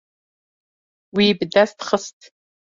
Wî 1.15 1.27
bi 1.37 1.45
dest 1.53 1.77
xist. 1.87 2.17